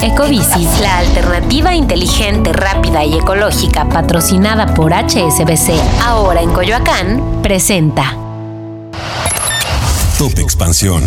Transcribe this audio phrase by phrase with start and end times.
[0.00, 8.16] Ecobici, la alternativa inteligente, rápida y ecológica patrocinada por HSBC, ahora en Coyoacán, presenta.
[10.16, 11.02] Top Expansión.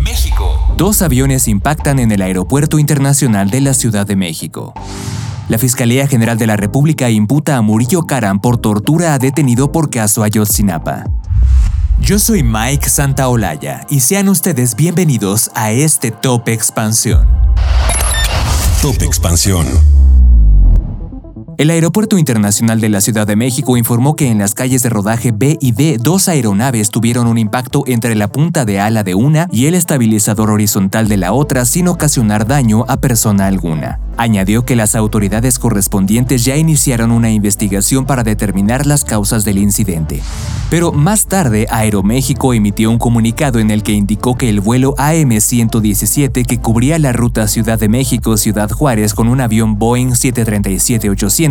[0.00, 0.74] México.
[0.76, 4.74] Dos aviones impactan en el Aeropuerto Internacional de la Ciudad de México.
[5.48, 9.90] La Fiscalía General de la República imputa a Murillo Caram por tortura a detenido por
[9.90, 11.04] caso Ayotzinapa.
[12.00, 17.28] Yo soy Mike Santaolalla y sean ustedes bienvenidos a este Top Expansión.
[18.84, 20.03] Top Expansión.
[21.56, 25.30] El Aeropuerto Internacional de la Ciudad de México informó que en las calles de rodaje
[25.30, 29.46] B y D dos aeronaves tuvieron un impacto entre la punta de ala de una
[29.52, 34.00] y el estabilizador horizontal de la otra sin ocasionar daño a persona alguna.
[34.16, 40.22] Añadió que las autoridades correspondientes ya iniciaron una investigación para determinar las causas del incidente.
[40.70, 46.46] Pero más tarde, Aeroméxico emitió un comunicado en el que indicó que el vuelo AM-117
[46.46, 51.43] que cubría la ruta Ciudad de México-Ciudad Juárez con un avión Boeing 737-800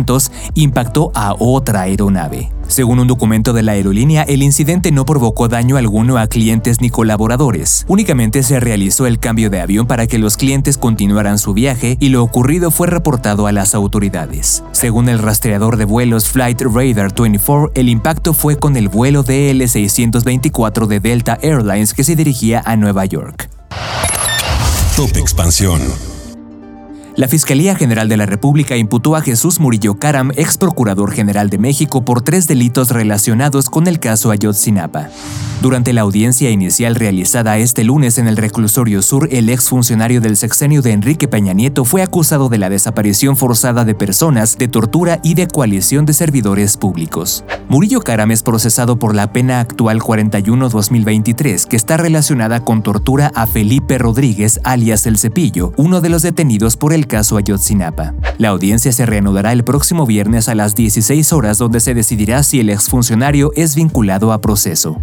[0.54, 2.50] impactó a otra aeronave.
[2.66, 6.90] Según un documento de la aerolínea, el incidente no provocó daño alguno a clientes ni
[6.90, 7.84] colaboradores.
[7.88, 12.08] Únicamente se realizó el cambio de avión para que los clientes continuaran su viaje y
[12.08, 14.62] lo ocurrido fue reportado a las autoridades.
[14.72, 20.86] Según el rastreador de vuelos Flight Radar 24, el impacto fue con el vuelo DL624
[20.86, 23.50] de Delta Airlines que se dirigía a Nueva York.
[24.96, 26.13] Top Expansión.
[27.16, 31.58] La Fiscalía General de la República imputó a Jesús Murillo Caram, ex procurador general de
[31.58, 35.10] México, por tres delitos relacionados con el caso Ayotzinapa.
[35.64, 40.82] Durante la audiencia inicial realizada este lunes en el reclusorio sur, el exfuncionario del sexenio
[40.82, 45.32] de Enrique Peña Nieto fue acusado de la desaparición forzada de personas, de tortura y
[45.32, 47.46] de coalición de servidores públicos.
[47.70, 53.46] Murillo Caram es procesado por la pena actual 41-2023, que está relacionada con tortura a
[53.46, 58.12] Felipe Rodríguez, alias El Cepillo, uno de los detenidos por el caso Ayotzinapa.
[58.36, 62.60] La audiencia se reanudará el próximo viernes a las 16 horas donde se decidirá si
[62.60, 65.00] el exfuncionario es vinculado a proceso.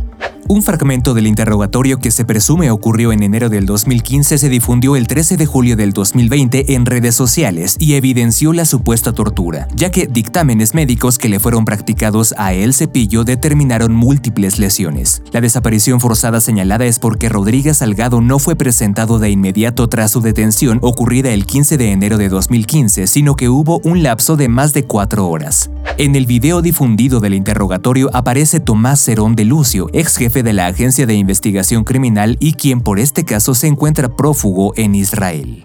[0.51, 5.07] Un fragmento del interrogatorio que se presume ocurrió en enero del 2015 se difundió el
[5.07, 10.07] 13 de julio del 2020 en redes sociales y evidenció la supuesta tortura, ya que
[10.07, 15.23] dictámenes médicos que le fueron practicados a El Cepillo determinaron múltiples lesiones.
[15.31, 20.19] La desaparición forzada señalada es porque Rodríguez Salgado no fue presentado de inmediato tras su
[20.19, 24.73] detención ocurrida el 15 de enero de 2015, sino que hubo un lapso de más
[24.73, 25.71] de cuatro horas.
[25.97, 30.67] En el video difundido del interrogatorio aparece Tomás Cerón de Lucio, ex jefe de la
[30.67, 35.63] Agencia de Investigación Criminal y quien por este caso se encuentra prófugo en Israel.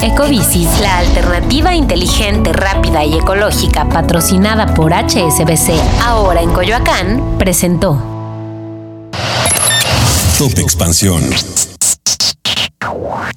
[0.00, 8.00] Ecobici, la alternativa inteligente, rápida y ecológica patrocinada por HSBC, ahora en Coyoacán, presentó.
[10.38, 11.22] Top Expansión.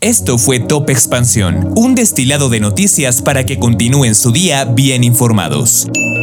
[0.01, 5.87] Esto fue Top Expansión, un destilado de noticias para que continúen su día bien informados.